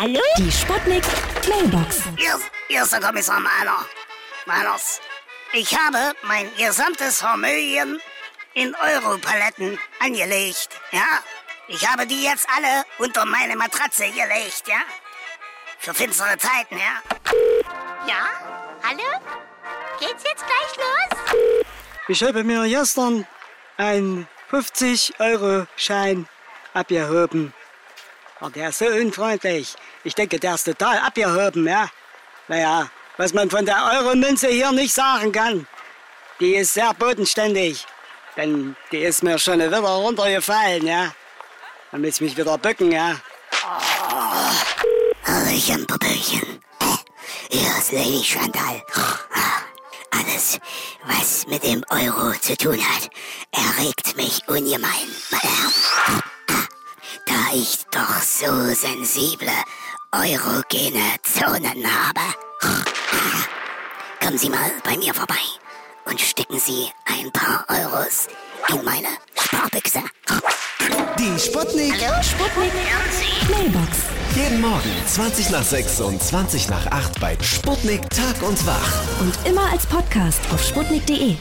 Hallo? 0.00 0.22
Die 0.38 0.50
Sputnik 0.50 1.04
Mailbox. 1.46 2.04
Ist 2.68 2.90
der 2.90 3.00
Kommissar 3.02 3.38
Mahler. 3.38 3.84
Mahlers, 4.46 4.98
ich 5.52 5.76
habe 5.78 6.14
mein 6.22 6.50
gesamtes 6.56 7.18
Vermögen 7.18 8.00
in 8.54 8.74
Europaletten 8.76 9.78
angelegt, 9.98 10.70
ja? 10.92 11.22
Ich 11.68 11.86
habe 11.86 12.06
die 12.06 12.24
jetzt 12.24 12.48
alle 12.48 12.84
unter 12.96 13.26
meine 13.26 13.54
Matratze 13.56 14.04
gelegt, 14.04 14.62
ja? 14.68 14.80
Für 15.78 15.92
finstere 15.92 16.38
Zeiten, 16.38 16.78
ja? 16.78 17.02
Ja? 18.06 18.22
Hallo? 18.82 19.02
Geht's 19.98 20.24
jetzt 20.24 20.46
gleich 20.46 20.76
los? 20.78 21.42
Ich 22.08 22.22
habe 22.22 22.42
mir 22.42 22.66
gestern 22.66 23.26
einen 23.76 24.26
50-Euro-Schein 24.50 26.26
abgehoben. 26.72 27.52
Aber 28.40 28.50
der 28.50 28.70
ist 28.70 28.78
so 28.78 28.86
unfreundlich. 28.86 29.74
Ich 30.02 30.14
denke, 30.14 30.38
der 30.38 30.54
ist 30.54 30.64
total 30.64 30.98
abgehoben, 30.98 31.66
ja? 31.66 31.88
Naja, 32.48 32.88
was 33.18 33.34
man 33.34 33.50
von 33.50 33.66
der 33.66 33.76
Euro-Münze 34.00 34.48
hier 34.48 34.72
nicht 34.72 34.94
sagen 34.94 35.30
kann. 35.30 35.66
Die 36.40 36.54
ist 36.56 36.74
sehr 36.74 36.92
bodenständig. 36.94 37.86
Denn 38.36 38.74
die 38.90 38.98
ist 38.98 39.22
mir 39.22 39.38
schon 39.38 39.60
wieder 39.60 39.80
runtergefallen, 39.80 40.86
ja? 40.86 41.12
Dann 41.92 42.00
muss 42.00 42.14
ich 42.14 42.20
mich 42.22 42.36
wieder 42.36 42.56
bücken, 42.56 42.92
ja? 42.92 43.16
Hallöchen, 45.26 45.86
Popöchen. 45.86 46.60
Hier 47.50 47.76
ist 47.78 47.92
Lady 47.92 48.22
Chantal. 48.24 48.82
Alles, 50.12 50.58
was 51.04 51.46
mit 51.46 51.62
dem 51.62 51.84
Euro 51.90 52.32
zu 52.40 52.56
tun 52.56 52.80
hat, 52.80 53.10
erregt 53.52 54.16
mich 54.16 54.40
ungemein, 54.48 55.08
ich 57.52 57.84
doch 57.90 58.22
so 58.22 58.74
sensible 58.74 59.50
eurogene 60.12 61.16
Zonen 61.22 61.84
habe. 61.86 62.20
Kommen 64.22 64.38
Sie 64.38 64.50
mal 64.50 64.70
bei 64.84 64.96
mir 64.96 65.14
vorbei 65.14 65.34
und 66.04 66.20
stecken 66.20 66.58
Sie 66.58 66.88
ein 67.06 67.30
paar 67.32 67.64
Euros 67.68 68.28
in 68.68 68.84
meine 68.84 69.08
Sparbüchse. 69.34 70.00
Die 71.18 71.38
Sputnik. 71.38 71.94
Sputnik 72.22 72.72
Mailbox. 73.50 73.98
Jeden 74.36 74.60
Morgen 74.60 75.06
20 75.06 75.50
nach 75.50 75.64
6 75.64 76.00
und 76.00 76.22
20 76.22 76.68
nach 76.68 76.86
8 76.86 77.20
bei 77.20 77.36
Sputnik 77.42 78.08
Tag 78.10 78.42
und 78.42 78.64
Wach. 78.66 79.20
Und 79.20 79.34
immer 79.46 79.70
als 79.72 79.86
Podcast 79.86 80.40
auf 80.52 80.62
sputnik.de. 80.62 81.36